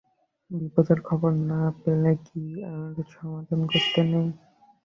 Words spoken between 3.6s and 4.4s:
করতে নেই?